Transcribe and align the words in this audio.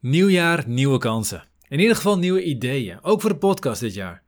Nieuwjaar, 0.00 0.64
nieuwe 0.66 0.98
kansen. 0.98 1.44
In 1.68 1.80
ieder 1.80 1.96
geval 1.96 2.18
nieuwe 2.18 2.44
ideeën. 2.44 3.02
Ook 3.02 3.20
voor 3.20 3.30
de 3.30 3.36
podcast 3.36 3.80
dit 3.80 3.94
jaar. 3.94 4.22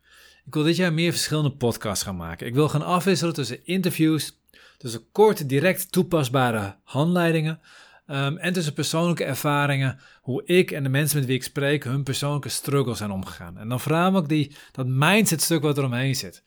Ik 0.46 0.54
wil 0.54 0.62
dit 0.62 0.76
jaar 0.76 0.92
meer 0.92 1.10
verschillende 1.10 1.50
podcasts 1.50 2.04
gaan 2.04 2.16
maken. 2.16 2.46
Ik 2.46 2.54
wil 2.54 2.68
gaan 2.68 2.82
afwisselen 2.82 3.34
tussen 3.34 3.66
interviews, 3.66 4.40
tussen 4.78 5.10
korte, 5.12 5.46
direct 5.46 5.92
toepasbare 5.92 6.76
handleidingen 6.82 7.60
um, 8.06 8.38
en 8.38 8.52
tussen 8.52 8.72
persoonlijke 8.72 9.24
ervaringen, 9.24 9.98
hoe 10.20 10.44
ik 10.44 10.70
en 10.70 10.82
de 10.82 10.88
mensen 10.88 11.18
met 11.18 11.26
wie 11.26 11.36
ik 11.36 11.42
spreek 11.42 11.84
hun 11.84 12.02
persoonlijke 12.02 12.48
struggles 12.48 12.98
zijn 12.98 13.10
omgegaan. 13.10 13.58
En 13.58 13.68
dan 13.68 13.80
voornamelijk 13.80 14.28
die, 14.28 14.56
dat 14.72 14.86
mindset 14.86 15.42
stuk 15.42 15.62
wat 15.62 15.78
er 15.78 15.84
omheen 15.84 16.14
zit. 16.14 16.42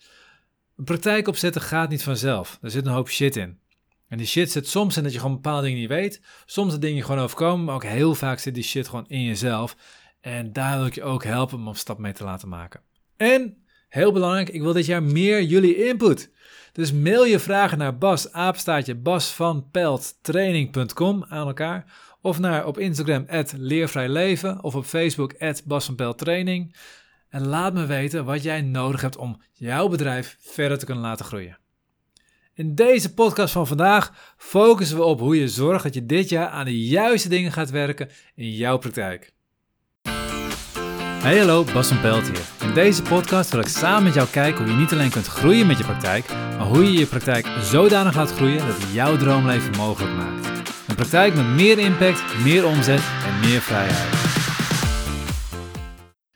Een 0.77 0.83
praktijk 0.83 1.27
opzetten 1.27 1.61
gaat 1.61 1.89
niet 1.89 2.03
vanzelf. 2.03 2.59
Er 2.61 2.71
zit 2.71 2.85
een 2.85 2.91
hoop 2.91 3.09
shit 3.09 3.35
in. 3.35 3.59
En 4.13 4.19
die 4.19 4.27
shit 4.27 4.51
zit 4.51 4.67
soms 4.67 4.97
in 4.97 5.03
dat 5.03 5.13
je 5.13 5.19
gewoon 5.19 5.33
bepaalde 5.35 5.63
dingen 5.63 5.79
niet 5.79 5.89
weet. 5.89 6.21
Soms 6.45 6.71
dat 6.71 6.81
dingen 6.81 7.03
gewoon 7.03 7.21
overkomen, 7.21 7.65
maar 7.65 7.75
ook 7.75 7.83
heel 7.83 8.15
vaak 8.15 8.39
zit 8.39 8.53
die 8.53 8.63
shit 8.63 8.87
gewoon 8.87 9.05
in 9.07 9.23
jezelf. 9.23 9.75
En 10.21 10.53
daar 10.53 10.77
wil 10.77 10.85
ik 10.85 10.95
je 10.95 11.03
ook 11.03 11.23
helpen 11.23 11.57
om 11.57 11.67
een 11.67 11.75
stap 11.75 11.97
mee 11.97 12.13
te 12.13 12.23
laten 12.23 12.49
maken. 12.49 12.81
En, 13.17 13.63
heel 13.89 14.11
belangrijk, 14.11 14.49
ik 14.49 14.61
wil 14.61 14.73
dit 14.73 14.85
jaar 14.85 15.03
meer 15.03 15.43
jullie 15.43 15.85
input. 15.85 16.31
Dus 16.71 16.91
mail 16.91 17.25
je 17.25 17.39
vragen 17.39 17.77
naar 17.77 17.97
Bas, 17.97 18.31
aan 21.29 21.47
elkaar. 21.47 21.93
Of 22.21 22.39
naar 22.39 22.65
op 22.65 22.77
Instagram, 22.77 23.25
leervrijleven. 23.57 24.63
Of 24.63 24.75
op 24.75 24.85
Facebook, 24.85 25.33
basvanpelttraining. 25.65 26.75
En 27.29 27.47
laat 27.47 27.73
me 27.73 27.85
weten 27.85 28.25
wat 28.25 28.43
jij 28.43 28.61
nodig 28.61 29.01
hebt 29.01 29.17
om 29.17 29.41
jouw 29.53 29.87
bedrijf 29.87 30.37
verder 30.39 30.77
te 30.77 30.85
kunnen 30.85 31.03
laten 31.03 31.25
groeien. 31.25 31.61
In 32.55 32.75
deze 32.75 33.13
podcast 33.13 33.53
van 33.53 33.67
vandaag 33.67 34.33
focussen 34.37 34.97
we 34.97 35.03
op 35.03 35.19
hoe 35.19 35.39
je 35.39 35.47
zorgt 35.47 35.83
dat 35.83 35.93
je 35.93 36.05
dit 36.05 36.29
jaar 36.29 36.47
aan 36.47 36.65
de 36.65 36.85
juiste 36.85 37.29
dingen 37.29 37.51
gaat 37.51 37.69
werken 37.69 38.09
in 38.35 38.51
jouw 38.51 38.77
praktijk. 38.77 39.33
Hey 41.21 41.37
hallo, 41.37 41.63
Bas 41.63 41.87
van 41.87 42.01
Pelt 42.01 42.27
hier. 42.27 42.67
In 42.67 42.73
deze 42.73 43.01
podcast 43.01 43.51
wil 43.51 43.59
ik 43.59 43.67
samen 43.67 44.03
met 44.03 44.13
jou 44.13 44.27
kijken 44.27 44.63
hoe 44.63 44.73
je 44.73 44.79
niet 44.79 44.91
alleen 44.91 45.09
kunt 45.09 45.27
groeien 45.27 45.67
met 45.67 45.77
je 45.77 45.83
praktijk, 45.83 46.27
maar 46.29 46.67
hoe 46.67 46.83
je 46.83 46.91
je 46.91 47.05
praktijk 47.05 47.45
zodanig 47.61 48.15
laat 48.15 48.31
groeien 48.31 48.67
dat 48.67 48.77
het 48.77 48.93
jouw 48.93 49.17
droomleven 49.17 49.77
mogelijk 49.77 50.13
maakt. 50.13 50.47
Een 50.87 50.95
praktijk 50.95 51.35
met 51.35 51.45
meer 51.45 51.79
impact, 51.79 52.43
meer 52.43 52.65
omzet 52.65 53.01
en 53.25 53.39
meer 53.39 53.61
vrijheid. 53.61 54.21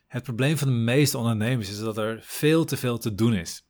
Het 0.08 0.24
probleem 0.24 0.58
van 0.58 0.68
de 0.68 0.74
meeste 0.74 1.18
ondernemers 1.18 1.70
is 1.70 1.80
dat 1.80 1.98
er 1.98 2.20
veel 2.22 2.66
te 2.66 2.78
veel 2.78 2.98
te 2.98 3.16
doen 3.16 3.34
is. 3.34 3.67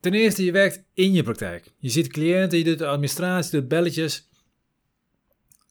Ten 0.00 0.14
eerste, 0.14 0.44
je 0.44 0.52
werkt 0.52 0.82
in 0.94 1.12
je 1.12 1.22
praktijk. 1.22 1.72
Je 1.78 1.88
ziet 1.88 2.08
cliënten, 2.08 2.58
je 2.58 2.64
doet 2.64 2.78
de 2.78 2.86
administratie, 2.86 3.50
je 3.54 3.60
doet 3.60 3.68
belletjes. 3.68 4.28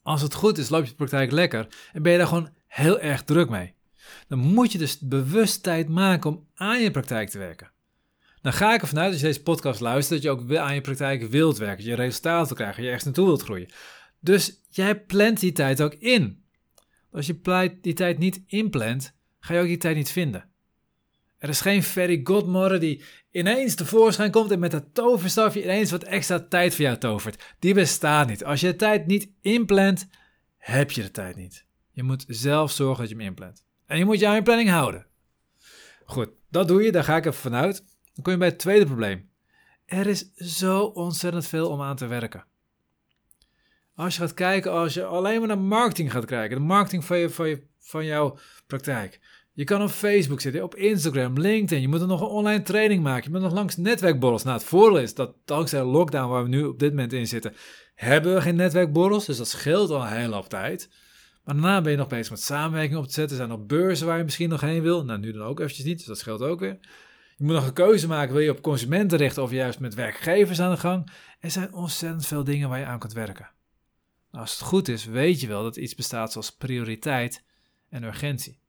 Als 0.02 0.22
het 0.22 0.34
goed 0.34 0.58
is, 0.58 0.68
loopt 0.68 0.88
je 0.88 0.94
praktijk 0.94 1.30
lekker 1.30 1.66
en 1.92 2.02
ben 2.02 2.12
je 2.12 2.18
daar 2.18 2.26
gewoon 2.26 2.50
heel 2.66 3.00
erg 3.00 3.22
druk 3.22 3.48
mee. 3.48 3.74
Dan 4.28 4.38
moet 4.38 4.72
je 4.72 4.78
dus 4.78 4.98
bewust 4.98 5.62
tijd 5.62 5.88
maken 5.88 6.30
om 6.30 6.48
aan 6.54 6.82
je 6.82 6.90
praktijk 6.90 7.28
te 7.28 7.38
werken. 7.38 7.70
Dan 8.42 8.52
ga 8.52 8.74
ik 8.74 8.80
ervan 8.80 8.98
uit, 8.98 9.12
als 9.12 9.20
je 9.20 9.26
deze 9.26 9.42
podcast 9.42 9.80
luistert, 9.80 10.22
dat 10.22 10.32
je 10.32 10.40
ook 10.40 10.56
aan 10.56 10.74
je 10.74 10.80
praktijk 10.80 11.22
wilt 11.22 11.58
werken, 11.58 11.84
je 11.84 11.94
resultaten 11.94 12.46
wil 12.46 12.56
krijgen, 12.56 12.82
je 12.82 12.88
ergens 12.88 13.04
naartoe 13.04 13.26
wilt 13.26 13.42
groeien. 13.42 13.68
Dus 14.20 14.60
jij 14.68 15.00
plant 15.00 15.40
die 15.40 15.52
tijd 15.52 15.82
ook 15.82 15.94
in. 15.94 16.44
Als 17.12 17.26
je 17.26 17.78
die 17.80 17.94
tijd 17.94 18.18
niet 18.18 18.42
inplant, 18.46 19.16
ga 19.40 19.54
je 19.54 19.60
ook 19.60 19.66
die 19.66 19.76
tijd 19.76 19.96
niet 19.96 20.10
vinden. 20.10 20.49
Er 21.40 21.48
is 21.48 21.60
geen 21.60 21.82
fairy 21.82 22.20
godmother 22.24 22.80
die 22.80 23.02
ineens 23.30 23.74
tevoorschijn 23.74 24.30
komt 24.30 24.50
en 24.50 24.58
met 24.58 24.70
dat 24.70 24.84
toverstafje 24.92 25.62
ineens 25.62 25.90
wat 25.90 26.02
extra 26.02 26.40
tijd 26.40 26.74
voor 26.74 26.84
jou 26.84 26.98
tovert. 26.98 27.54
Die 27.58 27.74
bestaat 27.74 28.28
niet. 28.28 28.44
Als 28.44 28.60
je 28.60 28.66
de 28.66 28.76
tijd 28.76 29.06
niet 29.06 29.30
inplant, 29.40 30.08
heb 30.56 30.90
je 30.90 31.02
de 31.02 31.10
tijd 31.10 31.36
niet. 31.36 31.64
Je 31.90 32.02
moet 32.02 32.24
zelf 32.28 32.70
zorgen 32.70 32.98
dat 32.98 33.08
je 33.08 33.16
hem 33.16 33.24
inplant. 33.24 33.64
En 33.86 33.98
je 33.98 34.04
moet 34.04 34.20
je 34.20 34.26
aan 34.26 34.34
je 34.34 34.42
planning 34.42 34.68
houden. 34.68 35.06
Goed, 36.04 36.28
dat 36.50 36.68
doe 36.68 36.82
je, 36.82 36.92
daar 36.92 37.04
ga 37.04 37.16
ik 37.16 37.26
even 37.26 37.40
vanuit. 37.40 37.84
Dan 38.14 38.24
kom 38.24 38.32
je 38.32 38.38
bij 38.38 38.48
het 38.48 38.58
tweede 38.58 38.86
probleem. 38.86 39.30
Er 39.86 40.06
is 40.06 40.32
zo 40.34 40.82
ontzettend 40.82 41.46
veel 41.46 41.68
om 41.68 41.82
aan 41.82 41.96
te 41.96 42.06
werken. 42.06 42.44
Als 43.94 44.14
je 44.14 44.20
gaat 44.20 44.34
kijken, 44.34 44.72
als 44.72 44.94
je 44.94 45.04
alleen 45.04 45.38
maar 45.38 45.48
naar 45.48 45.58
marketing 45.58 46.12
gaat 46.12 46.24
kijken, 46.24 46.56
de 46.56 46.64
marketing 46.64 47.04
van, 47.04 47.18
je, 47.18 47.30
van, 47.30 47.48
je, 47.48 47.66
van 47.78 48.04
jouw 48.04 48.38
praktijk, 48.66 49.20
je 49.52 49.64
kan 49.64 49.82
op 49.82 49.88
Facebook 49.88 50.40
zitten, 50.40 50.62
op 50.62 50.74
Instagram, 50.74 51.38
LinkedIn. 51.38 51.80
Je 51.80 51.88
moet 51.88 52.00
er 52.00 52.06
nog 52.06 52.20
een 52.20 52.26
online 52.26 52.62
training 52.62 53.02
maken. 53.02 53.24
Je 53.24 53.30
moet 53.30 53.40
nog 53.40 53.52
langs 53.52 53.76
netwerkborrels. 53.76 54.42
Nou, 54.42 54.56
het 54.56 54.66
voordeel 54.66 55.00
is 55.00 55.14
dat 55.14 55.34
dankzij 55.44 55.80
de 55.80 55.86
lockdown 55.86 56.28
waar 56.28 56.42
we 56.42 56.48
nu 56.48 56.64
op 56.64 56.78
dit 56.78 56.90
moment 56.90 57.12
in 57.12 57.26
zitten, 57.26 57.54
hebben 57.94 58.34
we 58.34 58.40
geen 58.40 58.56
netwerkborrels. 58.56 59.26
Dus 59.26 59.36
dat 59.36 59.48
scheelt 59.48 59.90
al 59.90 60.06
hele 60.06 60.34
hoop 60.34 60.48
tijd. 60.48 60.88
Maar 61.44 61.54
daarna 61.54 61.80
ben 61.80 61.92
je 61.92 61.98
nog 61.98 62.08
bezig 62.08 62.30
met 62.30 62.40
samenwerking 62.40 62.98
op 62.98 63.06
te 63.06 63.12
zetten. 63.12 63.38
Er 63.38 63.46
zijn 63.46 63.58
nog 63.58 63.66
beurzen 63.66 64.06
waar 64.06 64.18
je 64.18 64.24
misschien 64.24 64.48
nog 64.48 64.60
heen 64.60 64.82
wil. 64.82 65.04
Nou, 65.04 65.18
nu 65.18 65.32
dan 65.32 65.42
ook 65.42 65.60
eventjes 65.60 65.84
niet, 65.84 65.96
dus 65.96 66.06
dat 66.06 66.18
scheelt 66.18 66.42
ook 66.42 66.60
weer. 66.60 66.78
Je 67.36 67.44
moet 67.44 67.54
nog 67.54 67.66
een 67.66 67.72
keuze 67.72 68.06
maken. 68.06 68.34
Wil 68.34 68.42
je 68.42 68.50
op 68.50 68.62
consumenten 68.62 69.18
richten 69.18 69.42
of 69.42 69.50
juist 69.50 69.80
met 69.80 69.94
werkgevers 69.94 70.60
aan 70.60 70.70
de 70.70 70.76
gang? 70.76 71.10
Er 71.40 71.50
zijn 71.50 71.74
ontzettend 71.74 72.26
veel 72.26 72.44
dingen 72.44 72.68
waar 72.68 72.78
je 72.78 72.84
aan 72.84 72.98
kunt 72.98 73.12
werken. 73.12 73.50
Nou, 74.30 74.44
als 74.44 74.52
het 74.52 74.68
goed 74.68 74.88
is, 74.88 75.04
weet 75.04 75.40
je 75.40 75.46
wel 75.46 75.62
dat 75.62 75.76
iets 75.76 75.94
bestaat 75.94 76.32
zoals 76.32 76.50
prioriteit 76.50 77.44
en 77.88 78.02
urgentie. 78.02 78.59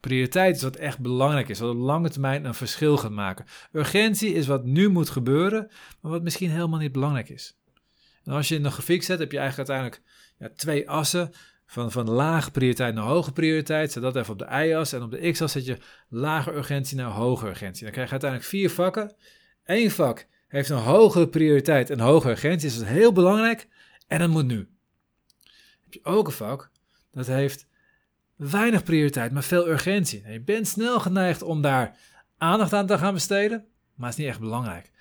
Prioriteit 0.00 0.56
is 0.56 0.62
wat 0.62 0.76
echt 0.76 0.98
belangrijk 0.98 1.48
is, 1.48 1.58
wat 1.58 1.70
op 1.70 1.80
lange 1.80 2.10
termijn 2.10 2.44
een 2.44 2.54
verschil 2.54 2.96
gaat 2.96 3.10
maken. 3.10 3.44
Urgentie 3.72 4.34
is 4.34 4.46
wat 4.46 4.64
nu 4.64 4.88
moet 4.88 5.10
gebeuren, 5.10 5.70
maar 6.00 6.12
wat 6.12 6.22
misschien 6.22 6.50
helemaal 6.50 6.78
niet 6.78 6.92
belangrijk 6.92 7.28
is. 7.28 7.56
En 8.24 8.32
als 8.32 8.48
je 8.48 8.54
in 8.54 8.64
een 8.64 8.72
grafiek 8.72 9.02
zet, 9.02 9.18
heb 9.18 9.32
je 9.32 9.38
eigenlijk 9.38 9.70
uiteindelijk 9.70 10.10
ja, 10.38 10.50
twee 10.56 10.90
assen. 10.90 11.30
Van, 11.66 11.92
van 11.92 12.10
lage 12.10 12.50
prioriteit 12.50 12.94
naar 12.94 13.04
hoge 13.04 13.32
prioriteit. 13.32 13.92
Zet 13.92 14.02
dat 14.02 14.16
even 14.16 14.32
op 14.32 14.38
de 14.38 14.66
y-as. 14.66 14.92
En 14.92 15.02
op 15.02 15.10
de 15.10 15.30
x-as 15.30 15.52
zet 15.52 15.66
je 15.66 15.78
lage 16.08 16.52
urgentie 16.52 16.96
naar 16.96 17.10
hoge 17.10 17.48
urgentie. 17.48 17.82
Dan 17.82 17.92
krijg 17.92 18.06
je 18.06 18.12
uiteindelijk 18.12 18.50
vier 18.50 18.70
vakken. 18.70 19.14
Eén 19.64 19.90
vak 19.90 20.26
heeft 20.48 20.68
een 20.68 20.76
hogere 20.76 21.28
prioriteit 21.28 21.90
en 21.90 22.00
hoge 22.00 22.30
urgentie. 22.30 22.68
Dus 22.68 22.78
dat 22.78 22.88
is 22.88 22.92
heel 22.92 23.12
belangrijk. 23.12 23.68
En 24.06 24.18
dat 24.18 24.28
moet 24.28 24.46
nu. 24.46 24.68
heb 25.80 25.92
je 25.92 26.04
ook 26.04 26.26
een 26.26 26.32
vak 26.32 26.70
dat 27.12 27.26
heeft 27.26 27.66
weinig 28.36 28.82
prioriteit, 28.82 29.32
maar 29.32 29.42
veel 29.42 29.68
urgentie. 29.68 30.28
je 30.28 30.40
bent 30.40 30.68
snel 30.68 31.00
geneigd 31.00 31.42
om 31.42 31.62
daar 31.62 31.96
aandacht 32.38 32.72
aan 32.72 32.86
te 32.86 32.98
gaan 32.98 33.14
besteden, 33.14 33.66
maar 33.94 34.08
het 34.08 34.18
is 34.18 34.24
niet 34.24 34.32
echt 34.32 34.40
belangrijk. 34.40 34.92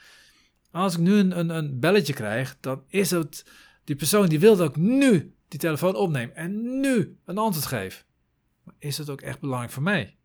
Als 0.72 0.94
ik 0.94 1.00
nu 1.00 1.14
een, 1.14 1.40
een, 1.40 1.50
een 1.50 1.80
belletje 1.80 2.14
krijg, 2.14 2.58
dan 2.60 2.84
is 2.88 3.12
het 3.12 3.46
die 3.84 3.96
persoon 3.96 4.28
die 4.28 4.40
wil 4.40 4.56
dat 4.56 4.70
ik 4.70 4.76
nu 4.76 5.36
die 5.48 5.60
telefoon 5.60 5.96
opneem 5.96 6.32
en 6.34 6.80
nu 6.80 7.18
een 7.26 7.38
antwoord 7.38 7.66
geef. 7.66 8.06
Maar 8.64 8.76
is 8.80 8.96
dat 8.96 9.10
ook 9.10 9.22
echt 9.22 9.40
belangrijk 9.40 9.74
voor 9.74 9.84
mij? 9.84 10.18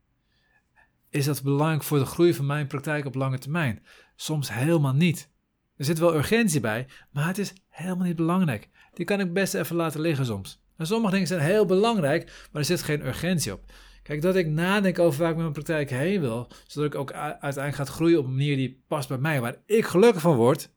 Is 1.08 1.24
dat 1.24 1.42
belangrijk 1.42 1.82
voor 1.82 1.98
de 1.98 2.04
groei 2.04 2.34
van 2.34 2.46
mijn 2.46 2.66
praktijk 2.66 3.04
op 3.04 3.14
lange 3.14 3.38
termijn? 3.38 3.84
Soms 4.16 4.52
helemaal 4.52 4.94
niet. 4.94 5.30
Er 5.76 5.84
zit 5.84 5.98
wel 5.98 6.14
urgentie 6.14 6.60
bij, 6.60 6.88
maar 7.10 7.26
het 7.26 7.38
is 7.38 7.52
helemaal 7.68 8.06
niet 8.06 8.16
belangrijk. 8.16 8.68
Die 8.94 9.04
kan 9.04 9.20
ik 9.20 9.32
best 9.32 9.54
even 9.54 9.76
laten 9.76 10.00
liggen 10.00 10.26
soms. 10.26 10.59
En 10.80 10.86
sommige 10.86 11.12
dingen 11.12 11.26
zijn 11.26 11.40
heel 11.40 11.66
belangrijk, 11.66 12.24
maar 12.24 12.60
er 12.60 12.64
zit 12.64 12.82
geen 12.82 13.06
urgentie 13.06 13.52
op. 13.52 13.64
Kijk, 14.02 14.22
dat 14.22 14.36
ik 14.36 14.46
nadenk 14.46 14.98
over 14.98 15.20
waar 15.20 15.28
ik 15.30 15.34
met 15.34 15.42
mijn 15.42 15.64
praktijk 15.64 15.90
heen 15.90 16.20
wil, 16.20 16.48
zodat 16.66 16.92
ik 16.92 16.98
ook 17.00 17.12
uiteindelijk 17.12 17.74
ga 17.74 17.84
groeien 17.84 18.18
op 18.18 18.24
een 18.24 18.30
manier 18.30 18.56
die 18.56 18.82
past 18.88 19.08
bij 19.08 19.18
mij, 19.18 19.40
waar 19.40 19.56
ik 19.66 19.84
gelukkig 19.84 20.22
van 20.22 20.36
word. 20.36 20.70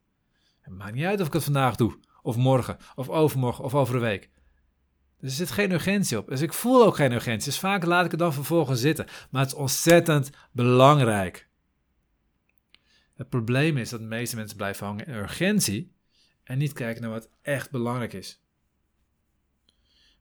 Het 0.61 0.73
maakt 0.73 0.93
niet 0.93 1.05
uit 1.05 1.21
of 1.21 1.27
ik 1.27 1.33
het 1.33 1.43
vandaag 1.43 1.75
doe, 1.75 1.99
of 2.21 2.35
morgen, 2.35 2.77
of 2.95 3.09
overmorgen, 3.09 3.63
of 3.63 3.75
over 3.75 3.95
een 3.95 4.01
week. 4.01 4.29
Dus 5.19 5.29
er 5.29 5.37
zit 5.37 5.51
geen 5.51 5.71
urgentie 5.71 6.17
op. 6.17 6.27
Dus 6.27 6.41
ik 6.41 6.53
voel 6.53 6.85
ook 6.85 6.95
geen 6.95 7.11
urgentie. 7.11 7.49
Dus 7.49 7.59
vaak 7.59 7.85
laat 7.85 8.05
ik 8.05 8.11
het 8.11 8.19
dan 8.19 8.33
vervolgens 8.33 8.81
zitten. 8.81 9.05
Maar 9.29 9.41
het 9.41 9.51
is 9.51 9.57
ontzettend 9.57 10.29
belangrijk. 10.51 11.47
Het 13.15 13.29
probleem 13.29 13.77
is 13.77 13.89
dat 13.89 13.99
de 13.99 14.05
meeste 14.05 14.35
mensen 14.35 14.57
blijven 14.57 14.85
hangen 14.85 15.05
in 15.05 15.13
urgentie 15.13 15.93
en 16.43 16.57
niet 16.57 16.73
kijken 16.73 17.01
naar 17.01 17.11
wat 17.11 17.29
echt 17.41 17.71
belangrijk 17.71 18.13
is. 18.13 18.42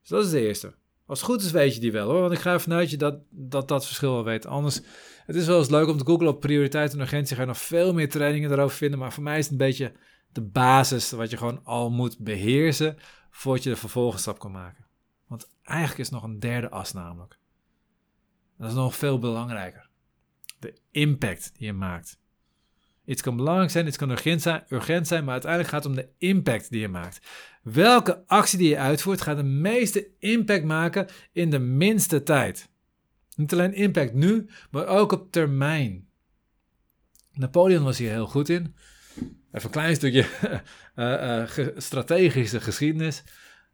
Dus 0.03 0.11
dat 0.11 0.25
is 0.25 0.31
de 0.31 0.47
eerste. 0.47 0.75
Als 1.07 1.21
het 1.21 1.29
goed 1.29 1.43
is, 1.43 1.51
weet 1.51 1.75
je 1.75 1.81
die 1.81 1.93
wel 1.93 2.11
hoor. 2.11 2.21
Want 2.21 2.33
ik 2.33 2.39
ga 2.39 2.53
ervan 2.53 2.73
uit 2.73 2.91
je 2.91 2.97
dat, 2.97 3.19
dat 3.31 3.69
dat 3.69 3.87
verschil 3.87 4.13
wel 4.13 4.25
weet. 4.25 4.47
Anders, 4.47 4.81
het 5.27 5.37
is 5.37 5.47
wel 5.47 5.59
eens 5.59 5.71
leuk 5.71 5.89
om 5.89 5.99
te 5.99 6.05
googlen 6.05 6.29
op 6.29 6.41
prioriteit 6.41 6.93
en 6.93 7.01
urgentie. 7.01 7.37
Ga 7.37 7.43
je 7.43 7.49
nog 7.49 7.59
veel 7.59 7.95
meer 7.95 8.09
trainingen 8.09 8.49
daarover 8.49 8.77
vinden. 8.77 8.99
Maar 8.99 9.13
voor 9.13 9.23
mij 9.23 9.39
is 9.39 9.43
het 9.43 9.53
een 9.53 9.59
beetje 9.59 9.93
de 10.33 10.43
basis 10.43 11.11
wat 11.11 11.31
je 11.31 11.37
gewoon 11.37 11.65
al 11.65 11.91
moet 11.91 12.19
beheersen. 12.19 12.97
voordat 13.31 13.63
je 13.63 13.71
de 13.71 13.77
vervolgstap 13.77 14.39
kan 14.39 14.53
maken. 14.53 14.87
Want 15.27 15.49
eigenlijk 15.63 15.99
is 15.99 16.11
nog 16.11 16.23
een 16.23 16.39
derde 16.39 16.71
as 16.71 16.93
namelijk. 16.93 17.39
Dat 18.59 18.69
is 18.69 18.77
nog 18.77 18.97
veel 18.97 19.19
belangrijker. 19.19 19.89
De 20.59 20.75
impact 20.91 21.53
die 21.55 21.67
je 21.67 21.73
maakt. 21.73 22.21
Iets 23.13 23.23
kan 23.23 23.37
belangrijk 23.37 23.71
zijn, 23.71 23.87
iets 23.87 23.97
kan 23.97 24.11
urgent 24.11 24.43
zijn, 24.43 24.65
urgent 24.69 25.07
zijn, 25.07 25.25
maar 25.25 25.33
uiteindelijk 25.33 25.71
gaat 25.71 25.85
het 25.85 25.93
om 25.93 25.99
de 25.99 26.09
impact 26.19 26.71
die 26.71 26.81
je 26.81 26.89
maakt. 26.89 27.21
Welke 27.63 28.27
actie 28.27 28.59
die 28.59 28.69
je 28.69 28.79
uitvoert 28.79 29.21
gaat 29.21 29.37
de 29.37 29.43
meeste 29.43 30.09
impact 30.19 30.65
maken 30.65 31.07
in 31.33 31.51
de 31.51 31.59
minste 31.59 32.23
tijd? 32.23 32.69
Niet 33.37 33.53
alleen 33.53 33.75
impact 33.75 34.15
nu, 34.15 34.49
maar 34.71 34.87
ook 34.87 35.13
op 35.13 35.33
termijn. 35.33 36.09
Napoleon 37.33 37.85
was 37.85 37.99
hier 37.99 38.11
heel 38.11 38.27
goed 38.27 38.49
in. 38.49 38.75
Even 39.17 39.65
een 39.65 39.71
klein 39.71 39.95
stukje 39.95 40.27
uh, 40.97 41.45
uh, 41.57 41.69
strategische 41.77 42.61
geschiedenis. 42.61 43.23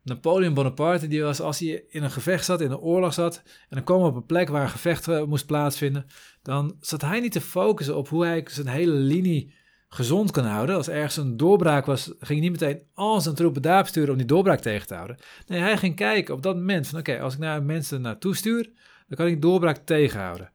Napoleon 0.02 0.54
Bonaparte, 0.54 1.08
die 1.08 1.22
was 1.22 1.40
als 1.40 1.58
hij 1.58 1.84
in 1.88 2.02
een 2.02 2.10
gevecht 2.10 2.44
zat, 2.44 2.60
in 2.60 2.70
een 2.70 2.78
oorlog 2.78 3.14
zat, 3.14 3.42
en 3.44 3.76
dan 3.76 3.84
kwam 3.84 4.02
op 4.02 4.14
een 4.14 4.26
plek 4.26 4.48
waar 4.48 4.62
een 4.62 4.68
gevecht 4.68 5.08
eh, 5.08 5.24
moest 5.24 5.46
plaatsvinden, 5.46 6.06
dan 6.48 6.76
zat 6.80 7.00
hij 7.00 7.20
niet 7.20 7.32
te 7.32 7.40
focussen 7.40 7.96
op 7.96 8.08
hoe 8.08 8.24
hij 8.24 8.44
zijn 8.46 8.66
hele 8.66 8.92
linie 8.92 9.54
gezond 9.88 10.30
kan 10.30 10.44
houden. 10.44 10.76
Als 10.76 10.88
ergens 10.88 11.16
een 11.16 11.36
doorbraak 11.36 11.86
was, 11.86 12.04
ging 12.04 12.40
hij 12.40 12.48
niet 12.48 12.60
meteen 12.60 12.82
al 12.94 13.20
zijn 13.20 13.34
troepen 13.34 13.62
daar 13.62 13.86
sturen 13.86 14.10
om 14.10 14.16
die 14.16 14.26
doorbraak 14.26 14.60
tegen 14.60 14.86
te 14.86 14.94
houden. 14.94 15.16
Nee, 15.46 15.60
hij 15.60 15.76
ging 15.76 15.96
kijken 15.96 16.34
op 16.34 16.42
dat 16.42 16.56
moment 16.56 16.88
van 16.88 16.98
oké, 16.98 17.20
als 17.20 17.34
ik 17.34 17.40
naar 17.40 17.62
mensen 17.62 18.00
naartoe 18.00 18.36
stuur, 18.36 18.70
dan 19.08 19.16
kan 19.16 19.26
ik 19.26 19.42
doorbraak 19.42 19.76
tegenhouden. 19.76 20.52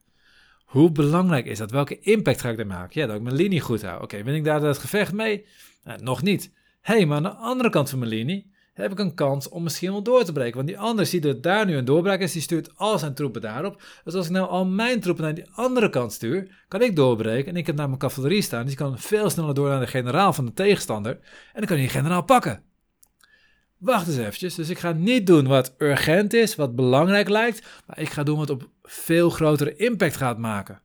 Hoe 0.65 0.91
belangrijk 0.91 1.45
is 1.45 1.57
dat? 1.57 1.71
Welke 1.71 1.99
impact 1.99 2.41
ga 2.41 2.49
ik 2.49 2.59
er 2.59 2.67
maken? 2.67 3.01
Ja, 3.01 3.07
dat 3.07 3.15
ik 3.15 3.21
mijn 3.21 3.35
linie 3.35 3.61
goed 3.61 3.81
hou. 3.81 4.03
Oké, 4.03 4.23
ben 4.23 4.35
ik 4.35 4.43
daar 4.43 4.61
het 4.61 4.77
gevecht 4.77 5.13
mee? 5.13 5.45
Nou, 5.83 6.03
nog 6.03 6.21
niet. 6.21 6.51
Hé, 6.81 6.95
hey, 6.95 7.05
maar 7.05 7.17
aan 7.17 7.23
de 7.23 7.29
andere 7.29 7.69
kant 7.69 7.89
van 7.89 7.99
mijn 7.99 8.11
linie 8.11 8.52
heb 8.73 8.91
ik 8.91 8.99
een 8.99 9.13
kans 9.13 9.49
om 9.49 9.63
misschien 9.63 9.91
wel 9.91 10.03
door 10.03 10.23
te 10.23 10.31
breken. 10.31 10.55
Want 10.55 10.67
die 10.67 10.79
ander 10.79 11.05
ziet 11.05 11.23
dat 11.23 11.43
daar 11.43 11.65
nu 11.65 11.75
een 11.75 11.85
doorbraak 11.85 12.19
is, 12.19 12.31
die 12.31 12.41
stuurt 12.41 12.77
al 12.77 12.99
zijn 12.99 13.13
troepen 13.13 13.41
daarop. 13.41 13.81
Dus 14.03 14.13
als 14.13 14.25
ik 14.25 14.31
nou 14.31 14.47
al 14.47 14.65
mijn 14.65 14.99
troepen 14.99 15.23
naar 15.23 15.33
die 15.33 15.49
andere 15.51 15.89
kant 15.89 16.13
stuur, 16.13 16.65
kan 16.67 16.81
ik 16.81 16.95
doorbreken. 16.95 17.51
En 17.51 17.57
ik 17.57 17.67
heb 17.67 17.75
naar 17.75 17.87
mijn 17.87 17.99
cavalerie 17.99 18.41
staan, 18.41 18.65
dus 18.65 18.75
die 18.75 18.85
kan 18.85 18.99
veel 18.99 19.29
sneller 19.29 19.53
door 19.53 19.69
naar 19.69 19.79
de 19.79 19.87
generaal 19.87 20.33
van 20.33 20.45
de 20.45 20.53
tegenstander. 20.53 21.11
En 21.11 21.19
dan 21.53 21.65
kan 21.65 21.75
je 21.75 21.83
die 21.83 21.91
generaal 21.91 22.23
pakken. 22.23 22.63
Wacht 23.77 24.07
eens 24.07 24.17
eventjes, 24.17 24.55
dus 24.55 24.69
ik 24.69 24.79
ga 24.79 24.91
niet 24.91 25.27
doen 25.27 25.47
wat 25.47 25.73
urgent 25.77 26.33
is, 26.33 26.55
wat 26.55 26.75
belangrijk 26.75 27.29
lijkt, 27.29 27.67
maar 27.85 27.99
ik 27.99 28.09
ga 28.09 28.23
doen 28.23 28.37
wat 28.37 28.49
op 28.49 28.69
veel 28.83 29.29
grotere 29.29 29.75
impact 29.75 30.17
gaat 30.17 30.37
maken. 30.37 30.81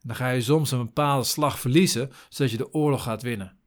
Dan 0.00 0.16
ga 0.16 0.30
je 0.30 0.40
soms 0.40 0.70
een 0.70 0.84
bepaalde 0.84 1.24
slag 1.24 1.60
verliezen, 1.60 2.10
zodat 2.28 2.52
je 2.52 2.58
de 2.58 2.72
oorlog 2.72 3.02
gaat 3.02 3.22
winnen. 3.22 3.59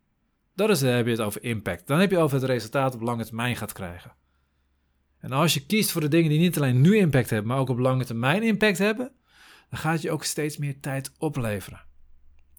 Dat 0.55 0.69
is, 0.69 0.79
dan 0.79 0.89
heb 0.89 1.05
je 1.05 1.11
het 1.11 1.21
over 1.21 1.43
impact. 1.43 1.87
Dan 1.87 1.99
heb 1.99 2.11
je 2.11 2.17
over 2.17 2.37
het 2.37 2.45
resultaat 2.45 2.95
op 2.95 3.01
lange 3.01 3.25
termijn 3.25 3.55
gaat 3.55 3.73
krijgen. 3.73 4.13
En 5.19 5.31
als 5.31 5.53
je 5.53 5.65
kiest 5.65 5.91
voor 5.91 6.01
de 6.01 6.07
dingen 6.07 6.29
die 6.29 6.39
niet 6.39 6.57
alleen 6.57 6.81
nu 6.81 6.97
impact 6.97 7.29
hebben, 7.29 7.47
maar 7.47 7.59
ook 7.59 7.69
op 7.69 7.77
lange 7.77 8.05
termijn 8.05 8.43
impact 8.43 8.77
hebben, 8.77 9.11
dan 9.69 9.79
gaat 9.79 10.01
je 10.01 10.11
ook 10.11 10.23
steeds 10.23 10.57
meer 10.57 10.79
tijd 10.79 11.11
opleveren. 11.17 11.81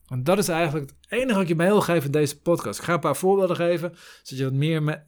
En 0.08 0.24
dat 0.24 0.38
is 0.38 0.48
eigenlijk 0.48 0.90
het 0.90 1.12
enige 1.12 1.38
wat 1.38 1.48
je 1.48 1.54
mee 1.54 1.68
wil 1.68 1.80
geven 1.80 2.04
in 2.04 2.10
deze 2.10 2.40
podcast. 2.40 2.78
Ik 2.78 2.84
ga 2.84 2.92
een 2.92 3.00
paar 3.00 3.16
voorbeelden 3.16 3.56
geven, 3.56 3.94
zodat 4.22 4.38
je 4.38 4.44
wat 4.44 4.52
meer 4.52 5.06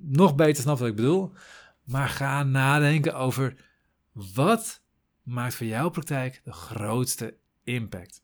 nog 0.00 0.34
beter 0.34 0.62
snapt 0.62 0.78
wat 0.78 0.88
ik 0.88 0.96
bedoel. 0.96 1.32
Maar 1.84 2.08
ga 2.08 2.42
nadenken 2.42 3.14
over 3.14 3.54
wat 4.12 4.82
maakt 5.22 5.54
voor 5.54 5.66
jouw 5.66 5.88
praktijk 5.88 6.40
de 6.44 6.52
grootste 6.52 7.36
impact. 7.64 8.22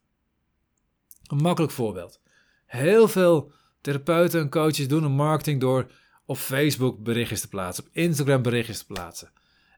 Een 1.23 1.37
makkelijk 1.37 1.73
voorbeeld. 1.73 2.21
Heel 2.67 3.09
veel 3.09 3.53
Therapeuten 3.85 4.41
en 4.41 4.49
coaches 4.49 4.89
doen 4.89 5.05
een 5.05 5.13
marketing 5.13 5.61
door 5.61 5.91
op 6.27 6.37
Facebook 6.37 7.03
berichtjes 7.03 7.41
te 7.41 7.49
plaatsen, 7.49 7.85
op 7.85 7.91
Instagram 7.93 8.43
berichtjes 8.43 8.79
te 8.79 8.87
plaatsen. 8.87 9.31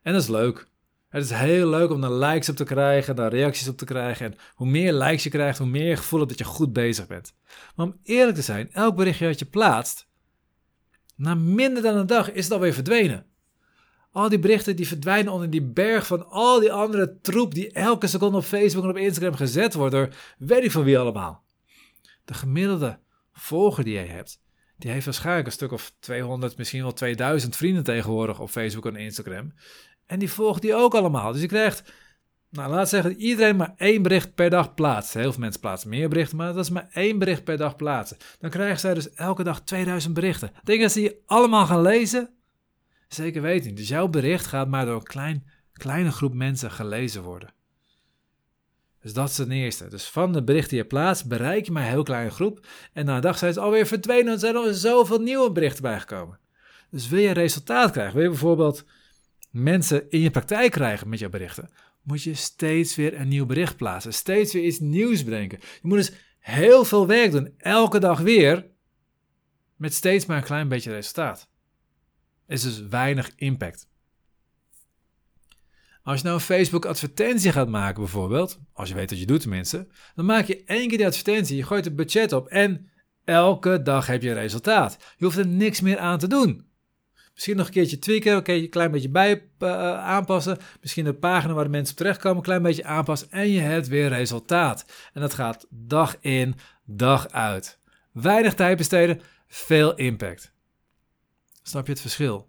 En 0.02 0.12
dat 0.12 0.22
is 0.22 0.28
leuk. 0.28 0.66
Het 1.08 1.24
is 1.24 1.30
heel 1.30 1.68
leuk 1.68 1.90
om 1.90 2.00
daar 2.00 2.12
likes 2.12 2.48
op 2.48 2.56
te 2.56 2.64
krijgen, 2.64 3.16
daar 3.16 3.30
reacties 3.30 3.68
op 3.68 3.76
te 3.76 3.84
krijgen. 3.84 4.26
En 4.26 4.38
hoe 4.54 4.66
meer 4.66 4.92
likes 4.92 5.22
je 5.22 5.30
krijgt, 5.30 5.58
hoe 5.58 5.66
meer 5.66 5.88
je 5.88 5.96
gevoel 5.96 6.18
hebt 6.18 6.30
dat 6.30 6.38
je 6.38 6.54
goed 6.54 6.72
bezig 6.72 7.06
bent. 7.06 7.34
Maar 7.74 7.86
om 7.86 7.96
eerlijk 8.02 8.36
te 8.36 8.42
zijn, 8.42 8.72
elk 8.72 8.96
berichtje 8.96 9.26
dat 9.26 9.38
je 9.38 9.44
plaatst, 9.44 10.06
na 11.16 11.34
minder 11.34 11.82
dan 11.82 11.96
een 11.96 12.06
dag 12.06 12.32
is 12.32 12.44
het 12.44 12.52
alweer 12.52 12.74
verdwenen. 12.74 13.26
Al 14.10 14.28
die 14.28 14.38
berichten 14.38 14.76
die 14.76 14.88
verdwijnen 14.88 15.32
onder 15.32 15.50
die 15.50 15.62
berg 15.62 16.06
van 16.06 16.28
al 16.28 16.60
die 16.60 16.72
andere 16.72 17.18
troep 17.20 17.54
die 17.54 17.72
elke 17.72 18.06
seconde 18.06 18.36
op 18.36 18.44
Facebook 18.44 18.84
en 18.84 18.90
op 18.90 18.96
Instagram 18.96 19.34
gezet 19.34 19.74
wordt 19.74 19.94
door 19.94 20.08
weet 20.38 20.64
ik 20.64 20.70
van 20.70 20.84
wie 20.84 20.98
allemaal. 20.98 21.42
De 22.24 22.34
gemiddelde 22.34 22.98
volger 23.36 23.84
die 23.84 23.94
jij 23.94 24.06
hebt, 24.06 24.40
die 24.76 24.90
heeft 24.90 25.04
waarschijnlijk 25.04 25.46
een 25.46 25.52
stuk 25.52 25.72
of 25.72 25.92
200, 26.00 26.56
misschien 26.56 26.82
wel 26.82 26.92
2000 26.92 27.56
vrienden 27.56 27.84
tegenwoordig 27.84 28.40
op 28.40 28.50
Facebook 28.50 28.86
en 28.86 28.96
Instagram. 28.96 29.52
En 30.06 30.18
die 30.18 30.30
volgt 30.30 30.62
die 30.62 30.74
ook 30.74 30.94
allemaal. 30.94 31.32
Dus 31.32 31.40
je 31.40 31.46
krijgt, 31.46 31.92
nou 32.50 32.70
laat 32.70 32.88
zeggen, 32.88 33.10
dat 33.10 33.20
iedereen 33.20 33.56
maar 33.56 33.74
één 33.76 34.02
bericht 34.02 34.34
per 34.34 34.50
dag 34.50 34.74
plaatst. 34.74 35.14
Heel 35.14 35.32
veel 35.32 35.40
mensen 35.40 35.60
plaatsen 35.60 35.88
meer 35.88 36.08
berichten, 36.08 36.36
maar 36.36 36.52
dat 36.52 36.64
is 36.64 36.70
maar 36.70 36.88
één 36.92 37.18
bericht 37.18 37.44
per 37.44 37.56
dag 37.56 37.76
plaatsen. 37.76 38.16
Dan 38.38 38.50
krijgen 38.50 38.80
zij 38.80 38.94
dus 38.94 39.10
elke 39.10 39.42
dag 39.42 39.60
2000 39.60 40.14
berichten. 40.14 40.50
Denk 40.62 40.80
dat 40.80 40.92
ze 40.92 41.00
die 41.00 41.22
allemaal 41.26 41.66
gaan 41.66 41.82
lezen? 41.82 42.30
Zeker 43.08 43.42
weten. 43.42 43.74
Dus 43.74 43.88
jouw 43.88 44.08
bericht 44.08 44.46
gaat 44.46 44.68
maar 44.68 44.86
door 44.86 44.96
een 44.96 45.02
klein, 45.02 45.46
kleine 45.72 46.12
groep 46.12 46.34
mensen 46.34 46.70
gelezen 46.70 47.22
worden. 47.22 47.54
Dus 49.06 49.14
dat 49.14 49.28
is 49.28 49.34
ten 49.34 49.50
eerste. 49.50 49.88
Dus 49.88 50.04
van 50.04 50.32
de 50.32 50.42
berichten 50.42 50.70
die 50.70 50.78
je 50.78 50.86
plaatst, 50.86 51.28
bereik 51.28 51.66
je 51.66 51.72
maar 51.72 51.82
een 51.82 51.88
heel 51.88 52.02
kleine 52.02 52.30
groep. 52.30 52.66
En 52.92 53.04
na 53.04 53.14
een 53.14 53.20
dag 53.20 53.38
zijn 53.38 53.52
ze 53.52 53.60
alweer 53.60 53.86
verdwenen 53.86 54.32
en 54.32 54.38
zijn 54.38 54.54
er 54.56 54.74
zoveel 54.74 55.18
nieuwe 55.18 55.52
berichten 55.52 55.82
bijgekomen. 55.82 56.38
Dus 56.90 57.08
wil 57.08 57.20
je 57.20 57.30
resultaat 57.30 57.90
krijgen, 57.90 58.14
wil 58.14 58.22
je 58.22 58.28
bijvoorbeeld 58.28 58.84
mensen 59.50 60.10
in 60.10 60.20
je 60.20 60.30
praktijk 60.30 60.70
krijgen 60.70 61.08
met 61.08 61.18
jouw 61.18 61.28
berichten, 61.28 61.70
moet 62.02 62.22
je 62.22 62.34
steeds 62.34 62.96
weer 62.96 63.20
een 63.20 63.28
nieuw 63.28 63.46
bericht 63.46 63.76
plaatsen. 63.76 64.12
Steeds 64.12 64.52
weer 64.52 64.64
iets 64.64 64.78
nieuws 64.78 65.24
brengen. 65.24 65.58
Je 65.60 65.80
moet 65.82 65.98
dus 65.98 66.12
heel 66.38 66.84
veel 66.84 67.06
werk 67.06 67.30
doen, 67.30 67.54
elke 67.56 67.98
dag 67.98 68.20
weer, 68.20 68.66
met 69.76 69.94
steeds 69.94 70.26
maar 70.26 70.36
een 70.36 70.42
klein 70.42 70.68
beetje 70.68 70.92
resultaat. 70.92 71.48
Is 72.46 72.62
dus 72.62 72.80
weinig 72.80 73.32
impact. 73.36 73.88
Als 76.06 76.18
je 76.18 76.24
nou 76.24 76.36
een 76.36 76.44
Facebook 76.44 76.84
advertentie 76.84 77.52
gaat 77.52 77.68
maken 77.68 78.00
bijvoorbeeld, 78.00 78.58
als 78.72 78.88
je 78.88 78.94
weet 78.94 79.08
dat 79.08 79.18
je 79.18 79.26
doet 79.26 79.40
tenminste, 79.40 79.86
dan 80.14 80.24
maak 80.24 80.46
je 80.46 80.64
één 80.64 80.88
keer 80.88 80.96
die 80.96 81.06
advertentie, 81.06 81.56
je 81.56 81.62
gooit 81.62 81.84
het 81.84 81.96
budget 81.96 82.32
op 82.32 82.48
en 82.48 82.90
elke 83.24 83.82
dag 83.82 84.06
heb 84.06 84.22
je 84.22 84.28
een 84.28 84.34
resultaat. 84.34 84.96
Je 85.16 85.24
hoeft 85.24 85.38
er 85.38 85.46
niks 85.46 85.80
meer 85.80 85.98
aan 85.98 86.18
te 86.18 86.26
doen. 86.26 86.66
Misschien 87.34 87.56
nog 87.56 87.66
een 87.66 87.72
keertje 87.72 87.98
tweaken, 87.98 88.36
oké, 88.36 88.52
een 88.52 88.70
klein 88.70 88.90
beetje 88.90 89.08
bij 89.08 89.48
uh, 89.58 89.70
aanpassen. 89.98 90.58
Misschien 90.80 91.04
de 91.04 91.14
pagina 91.14 91.52
waar 91.52 91.64
de 91.64 91.70
mensen 91.70 91.92
op 91.92 91.98
terechtkomen, 91.98 92.36
een 92.36 92.42
klein 92.42 92.62
beetje 92.62 92.84
aanpassen 92.84 93.30
en 93.30 93.50
je 93.50 93.60
hebt 93.60 93.88
weer 93.88 94.08
resultaat. 94.08 94.84
En 95.12 95.20
dat 95.20 95.34
gaat 95.34 95.66
dag 95.70 96.16
in, 96.20 96.54
dag 96.84 97.28
uit. 97.28 97.78
Weinig 98.12 98.54
tijd 98.54 98.76
besteden, 98.76 99.20
veel 99.48 99.94
impact. 99.94 100.52
Snap 101.62 101.86
je 101.86 101.92
het 101.92 102.00
verschil? 102.00 102.48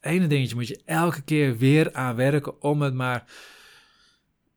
Ene 0.00 0.26
dingetje 0.26 0.54
moet 0.54 0.68
je 0.68 0.80
elke 0.84 1.22
keer 1.22 1.56
weer 1.56 1.92
aan 1.92 2.16
werken 2.16 2.62
om 2.62 2.82
het 2.82 2.94
maar. 2.94 3.24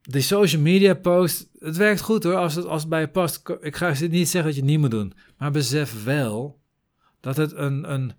De 0.02 0.20
social 0.20 0.62
media 0.62 0.94
post, 0.94 1.48
het 1.58 1.76
werkt 1.76 2.00
goed 2.00 2.22
hoor, 2.22 2.36
als 2.36 2.54
het, 2.54 2.64
als 2.64 2.80
het 2.80 2.90
bij 2.90 3.00
je 3.00 3.08
past. 3.08 3.42
Ik 3.60 3.76
ga 3.76 3.88
niet 3.88 4.28
zeggen 4.28 4.44
dat 4.44 4.54
je 4.54 4.60
het 4.60 4.70
niet 4.70 4.78
moet 4.78 4.90
doen, 4.90 5.12
maar 5.38 5.50
besef 5.50 6.04
wel 6.04 6.60
dat 7.20 7.36
het 7.36 7.52
een, 7.52 7.92
een 7.92 8.12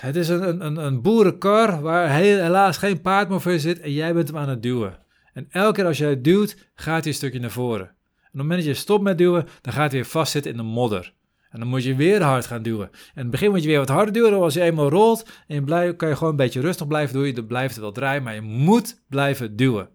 het 0.00 0.16
is 0.16 0.28
een, 0.28 0.66
een, 0.66 0.76
een 0.76 1.02
boerenkar 1.02 1.80
waar 1.80 2.10
helaas 2.10 2.76
geen 2.76 3.00
paard 3.00 3.28
meer 3.28 3.40
voor 3.40 3.58
zit 3.58 3.80
en 3.80 3.92
jij 3.92 4.14
bent 4.14 4.28
hem 4.28 4.36
aan 4.36 4.48
het 4.48 4.62
duwen. 4.62 4.98
En 5.32 5.46
elke 5.50 5.74
keer 5.74 5.86
als 5.86 5.98
jij 5.98 6.10
het 6.10 6.24
duwt, 6.24 6.56
gaat 6.74 6.98
hij 6.98 7.06
een 7.06 7.14
stukje 7.14 7.40
naar 7.40 7.50
voren. 7.50 7.86
En 7.86 7.92
op 7.92 8.22
het 8.22 8.32
moment 8.32 8.58
dat 8.58 8.68
je 8.68 8.74
stopt 8.74 9.02
met 9.02 9.18
duwen, 9.18 9.46
dan 9.60 9.72
gaat 9.72 9.90
hij 9.90 10.00
weer 10.00 10.10
vastzitten 10.10 10.50
in 10.50 10.56
de 10.56 10.62
modder. 10.62 11.14
En 11.50 11.58
dan 11.58 11.68
moet 11.68 11.84
je 11.84 11.94
weer 11.94 12.22
hard 12.22 12.46
gaan 12.46 12.62
duwen. 12.62 12.88
En 12.90 12.98
in 13.14 13.22
het 13.22 13.30
begin 13.30 13.50
moet 13.50 13.62
je 13.62 13.68
weer 13.68 13.78
wat 13.78 13.88
harder 13.88 14.12
duwen. 14.12 14.32
Als 14.32 14.54
je 14.54 14.60
eenmaal 14.60 14.88
rolt 14.88 15.28
en 15.46 15.54
je 15.54 15.96
kan 15.96 16.08
je 16.08 16.16
gewoon 16.16 16.30
een 16.30 16.36
beetje 16.36 16.60
rustig 16.60 16.86
blijven 16.86 17.14
doen. 17.14 17.26
Je 17.26 17.44
blijft 17.44 17.76
wel 17.76 17.92
draaien, 17.92 18.22
maar 18.22 18.34
je 18.34 18.40
moet 18.40 19.02
blijven 19.08 19.56
duwen. 19.56 19.88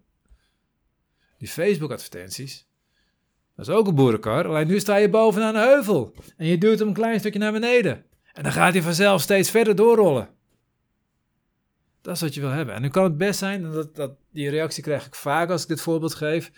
Die 1.38 1.48
Facebook-advertenties, 1.48 2.68
dat 3.56 3.68
is 3.68 3.74
ook 3.74 3.86
een 3.86 3.94
boerenkar. 3.94 4.48
Alleen 4.48 4.66
nu 4.66 4.80
sta 4.80 4.96
je 4.96 5.08
bovenaan 5.08 5.54
een 5.54 5.62
heuvel. 5.62 6.14
En 6.36 6.46
je 6.46 6.58
duwt 6.58 6.78
hem 6.78 6.88
een 6.88 6.94
klein 6.94 7.18
stukje 7.18 7.38
naar 7.38 7.52
beneden. 7.52 8.04
En 8.32 8.42
dan 8.42 8.52
gaat 8.52 8.72
hij 8.72 8.82
vanzelf 8.82 9.20
steeds 9.20 9.50
verder 9.50 9.76
doorrollen. 9.76 10.28
Dat 12.00 12.14
is 12.14 12.20
wat 12.20 12.34
je 12.34 12.40
wil 12.40 12.50
hebben. 12.50 12.74
En 12.74 12.82
nu 12.82 12.88
kan 12.88 13.04
het 13.04 13.16
best 13.16 13.38
zijn, 13.38 13.62
dat, 13.62 13.96
dat, 13.96 14.12
die 14.32 14.50
reactie 14.50 14.82
krijg 14.82 15.06
ik 15.06 15.14
vaak 15.14 15.50
als 15.50 15.62
ik 15.62 15.68
dit 15.68 15.80
voorbeeld 15.80 16.14
geef, 16.14 16.50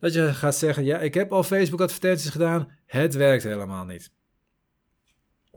dat 0.00 0.14
je 0.14 0.34
gaat 0.34 0.56
zeggen, 0.56 0.84
ja, 0.84 0.98
ik 0.98 1.14
heb 1.14 1.32
al 1.32 1.42
Facebook-advertenties 1.42 2.30
gedaan, 2.30 2.68
het 2.86 3.14
werkt 3.14 3.42
helemaal 3.42 3.84
niet. 3.84 4.10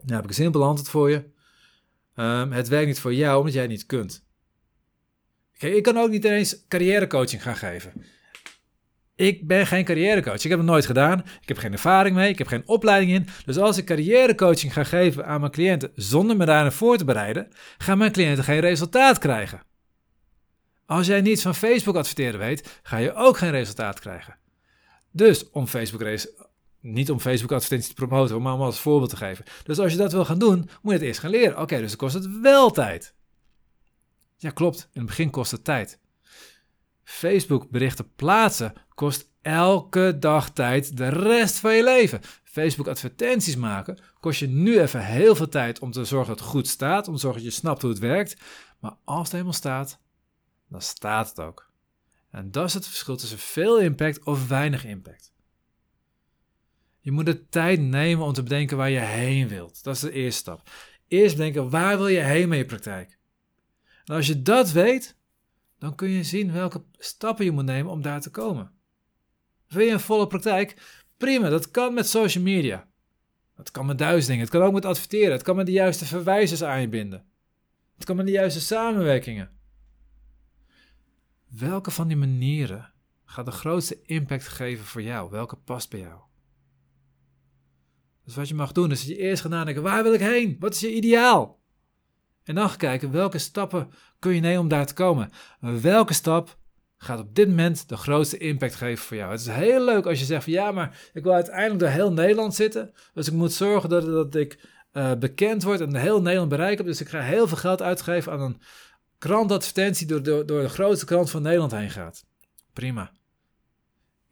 Nou 0.02 0.14
heb 0.14 0.22
ik 0.22 0.28
een 0.28 0.34
simpel 0.34 0.64
antwoord 0.64 0.90
voor 0.90 1.10
je. 1.10 1.24
Ehm, 2.14 2.50
het 2.50 2.68
werkt 2.68 2.86
niet 2.86 3.00
voor 3.00 3.14
jou 3.14 3.38
omdat 3.38 3.52
jij 3.52 3.62
het 3.62 3.70
niet 3.70 3.86
kunt. 3.86 4.24
Ik 5.58 5.82
kan 5.82 5.98
ook 5.98 6.10
niet 6.10 6.24
eens 6.24 6.66
carrièrecoaching 6.68 7.42
gaan 7.42 7.56
geven. 7.56 7.92
Ik 9.14 9.46
ben 9.46 9.66
geen 9.66 9.84
carrièrecoach. 9.84 10.44
Ik 10.44 10.50
heb 10.50 10.58
het 10.58 10.68
nooit 10.68 10.86
gedaan. 10.86 11.18
Ik 11.18 11.48
heb 11.48 11.56
geen 11.56 11.72
ervaring 11.72 12.16
mee. 12.16 12.30
Ik 12.30 12.38
heb 12.38 12.46
geen 12.46 12.68
opleiding 12.68 13.12
in. 13.12 13.26
Dus 13.44 13.58
als 13.58 13.78
ik 13.78 13.84
carrièrecoaching 13.84 14.72
ga 14.72 14.84
geven 14.84 15.26
aan 15.26 15.40
mijn 15.40 15.52
cliënten 15.52 15.90
zonder 15.94 16.36
me 16.36 16.44
daarin 16.44 16.72
voor 16.72 16.96
te 16.96 17.04
bereiden, 17.04 17.48
gaan 17.78 17.98
mijn 17.98 18.12
cliënten 18.12 18.44
geen 18.44 18.60
resultaat 18.60 19.18
krijgen. 19.18 19.62
Als 20.86 21.06
jij 21.06 21.20
niets 21.20 21.42
van 21.42 21.54
Facebook 21.54 21.96
adverteren 21.96 22.38
weet, 22.40 22.80
ga 22.82 22.96
je 22.96 23.14
ook 23.14 23.36
geen 23.36 23.50
resultaat 23.50 24.00
krijgen. 24.00 24.36
Dus 25.10 25.50
om 25.50 25.66
Facebook 25.66 26.02
niet 26.82 27.10
om 27.10 27.20
Facebook 27.20 27.52
advertenties 27.52 27.88
te 27.88 28.06
promoten, 28.06 28.42
maar 28.42 28.54
om 28.54 28.60
als 28.60 28.80
voorbeeld 28.80 29.10
te 29.10 29.16
geven. 29.16 29.44
Dus 29.64 29.78
als 29.78 29.92
je 29.92 29.98
dat 29.98 30.12
wil 30.12 30.24
gaan 30.24 30.38
doen, 30.38 30.58
moet 30.58 30.92
je 30.92 30.98
het 30.98 31.02
eerst 31.02 31.20
gaan 31.20 31.30
leren. 31.30 31.60
Oké, 31.60 31.78
dus 31.78 31.88
dan 31.88 31.96
kost 31.96 32.14
het 32.14 32.40
wel 32.40 32.70
tijd. 32.70 33.14
Ja, 34.36 34.50
klopt. 34.50 34.88
In 34.92 35.00
het 35.00 35.06
begin 35.06 35.30
kost 35.30 35.50
het 35.50 35.64
tijd. 35.64 35.98
Facebook 37.04 37.70
berichten 37.70 38.14
plaatsen 38.14 38.72
kost 38.94 39.30
elke 39.42 40.16
dag 40.18 40.50
tijd 40.50 40.96
de 40.96 41.08
rest 41.08 41.58
van 41.58 41.74
je 41.74 41.84
leven. 41.84 42.20
Facebook 42.44 42.88
advertenties 42.88 43.56
maken 43.56 43.98
kost 44.20 44.38
je 44.38 44.48
nu 44.48 44.80
even 44.80 45.04
heel 45.04 45.34
veel 45.34 45.48
tijd 45.48 45.78
om 45.78 45.90
te 45.90 46.04
zorgen 46.04 46.28
dat 46.28 46.38
het 46.38 46.48
goed 46.48 46.68
staat, 46.68 47.08
om 47.08 47.14
te 47.14 47.20
zorgen 47.20 47.42
dat 47.42 47.52
je 47.52 47.58
snapt 47.58 47.82
hoe 47.82 47.90
het 47.90 48.00
werkt. 48.00 48.36
Maar 48.78 48.94
als 49.04 49.22
het 49.22 49.32
helemaal 49.32 49.52
staat, 49.52 49.98
dan 50.68 50.82
staat 50.82 51.28
het 51.28 51.40
ook. 51.40 51.70
En 52.30 52.50
dat 52.50 52.66
is 52.66 52.74
het 52.74 52.86
verschil 52.86 53.16
tussen 53.16 53.38
veel 53.38 53.80
impact 53.80 54.24
of 54.24 54.48
weinig 54.48 54.84
impact. 54.84 55.31
Je 57.02 57.12
moet 57.12 57.26
de 57.26 57.48
tijd 57.48 57.80
nemen 57.80 58.26
om 58.26 58.32
te 58.32 58.42
bedenken 58.42 58.76
waar 58.76 58.90
je 58.90 58.98
heen 58.98 59.48
wilt. 59.48 59.82
Dat 59.84 59.94
is 59.94 60.00
de 60.00 60.12
eerste 60.12 60.40
stap. 60.40 60.70
Eerst 61.08 61.36
bedenken 61.36 61.70
waar 61.70 61.96
wil 61.96 62.08
je 62.08 62.20
heen 62.20 62.48
met 62.48 62.58
je 62.58 62.64
praktijk. 62.64 63.18
En 64.04 64.14
als 64.14 64.26
je 64.26 64.42
dat 64.42 64.70
weet, 64.70 65.16
dan 65.78 65.94
kun 65.94 66.08
je 66.08 66.22
zien 66.22 66.52
welke 66.52 66.84
stappen 66.98 67.44
je 67.44 67.50
moet 67.50 67.64
nemen 67.64 67.92
om 67.92 68.02
daar 68.02 68.20
te 68.20 68.30
komen. 68.30 68.72
Wil 69.68 69.86
je 69.86 69.92
een 69.92 70.00
volle 70.00 70.26
praktijk? 70.26 70.76
Prima, 71.16 71.48
dat 71.48 71.70
kan 71.70 71.94
met 71.94 72.08
social 72.08 72.44
media. 72.44 72.88
Het 73.56 73.70
kan 73.70 73.86
met 73.86 73.98
duizend 73.98 74.26
dingen. 74.26 74.42
Het 74.42 74.52
kan 74.52 74.62
ook 74.62 74.72
met 74.72 74.84
adverteren. 74.84 75.32
Het 75.32 75.42
kan 75.42 75.56
met 75.56 75.66
de 75.66 75.72
juiste 75.72 76.04
verwijzers 76.04 76.62
aan 76.62 76.80
je 76.80 76.88
binden. 76.88 77.24
Het 77.94 78.04
kan 78.04 78.16
met 78.16 78.26
de 78.26 78.32
juiste 78.32 78.60
samenwerkingen. 78.60 79.50
Welke 81.48 81.90
van 81.90 82.08
die 82.08 82.16
manieren 82.16 82.92
gaat 83.24 83.44
de 83.44 83.50
grootste 83.50 84.02
impact 84.02 84.48
geven 84.48 84.84
voor 84.84 85.02
jou? 85.02 85.30
Welke 85.30 85.56
past 85.56 85.90
bij 85.90 86.00
jou? 86.00 86.20
Dus 88.24 88.34
wat 88.34 88.48
je 88.48 88.54
mag 88.54 88.72
doen, 88.72 88.90
is 88.90 88.98
dat 88.98 89.08
je 89.08 89.16
eerst 89.16 89.42
gaat 89.42 89.50
nadenken, 89.50 89.82
waar 89.82 90.02
wil 90.02 90.12
ik 90.12 90.20
heen? 90.20 90.56
Wat 90.58 90.74
is 90.74 90.80
je 90.80 90.94
ideaal? 90.94 91.60
En 92.44 92.54
dan 92.54 92.76
kijken, 92.76 93.10
welke 93.10 93.38
stappen 93.38 93.90
kun 94.18 94.34
je 94.34 94.40
nemen 94.40 94.60
om 94.60 94.68
daar 94.68 94.86
te 94.86 94.94
komen? 94.94 95.30
Welke 95.60 96.12
stap 96.12 96.56
gaat 96.96 97.18
op 97.18 97.34
dit 97.34 97.48
moment 97.48 97.88
de 97.88 97.96
grootste 97.96 98.38
impact 98.38 98.74
geven 98.74 99.04
voor 99.04 99.16
jou? 99.16 99.30
Het 99.30 99.40
is 99.40 99.46
heel 99.46 99.84
leuk 99.84 100.06
als 100.06 100.18
je 100.18 100.24
zegt 100.24 100.44
van, 100.44 100.52
ja, 100.52 100.70
maar 100.70 101.10
ik 101.12 101.22
wil 101.22 101.32
uiteindelijk 101.32 101.80
door 101.80 101.88
heel 101.88 102.12
Nederland 102.12 102.54
zitten. 102.54 102.92
Dus 103.14 103.26
ik 103.26 103.32
moet 103.32 103.52
zorgen 103.52 103.88
dat, 103.88 104.34
ik 104.34 104.68
uh, 104.92 105.12
bekend 105.14 105.62
word 105.62 105.80
en 105.80 105.94
heel 105.94 106.22
Nederland 106.22 106.50
bereik 106.50 106.76
heb. 106.76 106.86
Dus 106.86 107.00
ik 107.00 107.08
ga 107.08 107.20
heel 107.20 107.48
veel 107.48 107.56
geld 107.56 107.82
uitgeven 107.82 108.32
aan 108.32 108.40
een 108.40 108.60
krantadvertentie 109.18 110.06
door, 110.06 110.22
door, 110.22 110.46
door 110.46 110.62
de 110.62 110.68
grootste 110.68 111.06
krant 111.06 111.30
van 111.30 111.42
Nederland 111.42 111.72
heen 111.72 111.90
gaat. 111.90 112.24
Prima. 112.72 113.12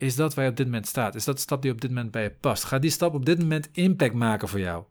Is 0.01 0.17
dat 0.17 0.35
waar 0.35 0.45
je 0.45 0.51
op 0.51 0.57
dit 0.57 0.67
moment 0.67 0.87
staat? 0.87 1.15
Is 1.15 1.25
dat 1.25 1.35
de 1.35 1.41
stap 1.41 1.63
die 1.63 1.73
op 1.73 1.81
dit 1.81 1.91
moment 1.91 2.11
bij 2.11 2.23
je 2.23 2.31
past? 2.31 2.65
Gaat 2.65 2.83
die 2.83 2.91
stap 2.91 3.15
op 3.15 3.27
dit 3.27 3.39
moment 3.39 3.69
impact 3.73 4.15
maken 4.15 4.49
voor 4.49 4.61
jou? 4.61 4.85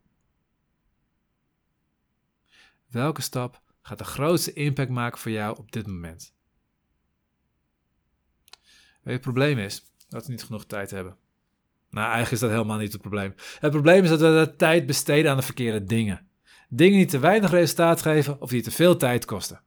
Welke 2.87 3.21
stap 3.21 3.61
gaat 3.81 3.97
de 3.97 4.03
grootste 4.03 4.53
impact 4.53 4.89
maken 4.89 5.19
voor 5.19 5.31
jou 5.31 5.57
op 5.57 5.71
dit 5.71 5.87
moment? 5.87 6.33
het 9.03 9.21
probleem 9.21 9.57
is 9.57 9.85
dat 10.09 10.25
we 10.25 10.31
niet 10.31 10.43
genoeg 10.43 10.65
tijd 10.65 10.91
hebben. 10.91 11.15
Nou, 11.89 12.03
eigenlijk 12.03 12.31
is 12.31 12.39
dat 12.39 12.49
helemaal 12.49 12.77
niet 12.77 12.91
het 12.91 13.01
probleem. 13.01 13.33
Het 13.59 13.71
probleem 13.71 14.03
is 14.03 14.09
dat 14.09 14.19
we 14.19 14.45
de 14.45 14.55
tijd 14.55 14.85
besteden 14.85 15.31
aan 15.31 15.37
de 15.37 15.43
verkeerde 15.43 15.83
dingen. 15.83 16.27
Dingen 16.69 16.97
die 16.97 17.07
te 17.07 17.19
weinig 17.19 17.51
resultaat 17.51 18.01
geven 18.01 18.41
of 18.41 18.49
die 18.49 18.61
te 18.61 18.71
veel 18.71 18.97
tijd 18.97 19.25
kosten. 19.25 19.61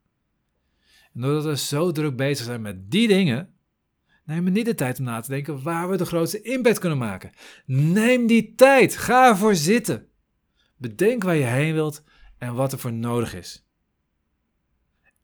En 1.15 1.21
doordat 1.21 1.45
we 1.45 1.57
zo 1.57 1.93
druk 1.93 2.17
bezig 2.17 2.45
zijn 2.47 2.63
met 2.63 2.91
die 2.91 3.09
dingen, 3.09 3.52
we 4.41 4.51
niet 4.51 4.65
de 4.65 4.75
tijd 4.75 4.99
om 4.99 5.05
na 5.05 5.21
te 5.21 5.31
denken 5.31 5.63
waar 5.63 5.91
we 5.91 5.97
de 5.97 6.05
grootste 6.05 6.43
impact 6.43 6.79
kunnen 6.79 6.99
maken. 6.99 7.31
Neem 7.67 8.27
die 8.27 8.55
tijd, 8.55 8.97
ga 8.97 9.29
ervoor 9.29 9.55
zitten. 9.55 10.07
Bedenk 10.77 11.23
waar 11.23 11.37
je 11.37 11.45
heen 11.45 11.75
wilt 11.75 12.03
en 12.39 12.55
wat 12.55 12.73
er 12.73 12.79
voor 12.79 12.93
nodig 12.93 13.35
is. 13.35 13.67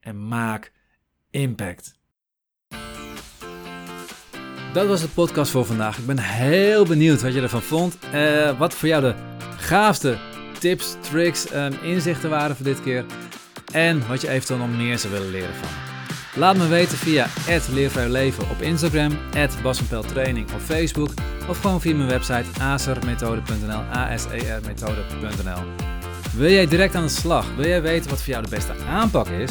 En 0.00 0.28
maak 0.28 0.72
impact. 1.30 1.98
Dat 4.72 4.86
was 4.86 5.00
de 5.00 5.08
podcast 5.08 5.50
voor 5.50 5.64
vandaag. 5.64 5.98
Ik 5.98 6.06
ben 6.06 6.18
heel 6.18 6.84
benieuwd 6.84 7.22
wat 7.22 7.34
je 7.34 7.40
ervan 7.40 7.62
vond. 7.62 7.98
Uh, 8.14 8.58
wat 8.58 8.74
voor 8.74 8.88
jou 8.88 9.02
de 9.02 9.14
gaafste 9.56 10.18
tips, 10.58 10.96
tricks, 11.00 11.54
um, 11.54 11.72
inzichten 11.82 12.30
waren 12.30 12.56
voor 12.56 12.64
dit 12.64 12.82
keer. 12.82 13.04
En 13.72 14.08
wat 14.08 14.20
je 14.20 14.28
eventueel 14.28 14.58
nog 14.58 14.76
meer 14.76 14.98
zou 14.98 15.12
willen 15.12 15.30
leren 15.30 15.54
van. 15.54 15.87
Laat 16.34 16.56
me 16.56 16.66
weten 16.66 16.98
via 16.98 17.26
Leven 18.08 18.50
op 18.50 18.62
Instagram, 18.62 19.18
Training 20.06 20.52
op 20.52 20.60
Facebook 20.60 21.10
of 21.48 21.60
gewoon 21.60 21.80
via 21.80 21.94
mijn 21.94 22.08
website 22.08 22.60
asermethode.nl, 22.60 23.82
asermethode.nl. 23.92 25.62
Wil 26.36 26.50
jij 26.50 26.66
direct 26.66 26.94
aan 26.94 27.02
de 27.02 27.08
slag? 27.08 27.46
Wil 27.56 27.66
jij 27.66 27.82
weten 27.82 28.10
wat 28.10 28.18
voor 28.18 28.32
jou 28.32 28.42
de 28.42 28.50
beste 28.50 28.72
aanpak 28.88 29.28
is? 29.28 29.50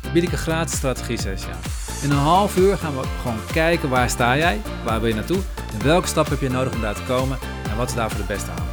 Dan 0.00 0.12
bied 0.12 0.22
ik 0.22 0.32
een 0.32 0.38
gratis 0.38 0.76
strategie 0.76 1.20
sessie 1.20 1.52
aan. 1.52 1.60
In 2.02 2.10
een 2.10 2.16
half 2.16 2.56
uur 2.56 2.76
gaan 2.76 2.96
we 2.96 3.06
gewoon 3.22 3.38
kijken 3.52 3.88
waar 3.88 4.10
sta 4.10 4.36
jij, 4.36 4.60
waar 4.84 5.00
wil 5.00 5.08
je 5.08 5.14
naartoe 5.14 5.40
en 5.72 5.84
welke 5.84 6.06
stap 6.06 6.28
heb 6.28 6.40
je 6.40 6.50
nodig 6.50 6.74
om 6.74 6.80
daar 6.80 6.94
te 6.94 7.02
komen 7.06 7.38
en 7.70 7.76
wat 7.76 7.88
is 7.88 7.94
daarvoor 7.94 8.18
de 8.18 8.26
beste 8.26 8.50
aanpak. 8.50 8.63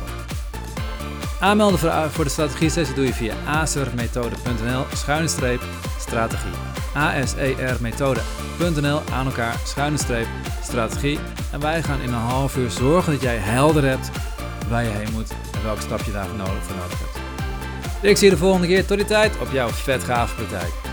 Aanmelden 1.42 2.12
voor 2.12 2.24
de 2.24 2.30
strategie 2.30 2.70
sessie 2.70 2.96
doe 2.96 3.06
je 3.06 3.14
via 3.14 3.34
asermethode.nl 3.48 4.86
schuine 4.94 5.28
strategie. 6.00 6.52
asermethode.nl 6.94 9.02
aan 9.14 9.26
elkaar 9.26 9.60
schuine 9.66 9.98
streep 9.98 10.28
strategie. 10.64 11.20
En 11.52 11.60
wij 11.60 11.84
gaan 11.84 12.02
in 12.02 12.08
een 12.08 12.14
half 12.14 12.58
uur 12.58 12.70
zorgen 12.70 13.14
dat 13.14 13.22
jij 13.22 13.38
helder 13.38 13.84
hebt 13.84 14.10
waar 14.70 14.84
je 14.84 14.90
heen 14.90 15.14
moet 15.14 15.32
en 15.54 15.64
welke 15.64 15.82
stap 15.82 16.02
je 16.02 16.12
daarvoor 16.12 16.38
nodig, 16.38 16.64
voor 16.64 16.76
nodig 16.76 17.00
hebt. 17.00 17.20
Ik 18.02 18.18
zie 18.18 18.30
je 18.30 18.34
de 18.34 18.40
volgende 18.40 18.68
keer. 18.68 18.86
Tot 18.86 18.98
die 18.98 19.06
tijd 19.06 19.40
op 19.40 19.52
jouw 19.52 19.68
vet 19.68 20.04
gave 20.04 20.36
praktijk. 20.36 20.91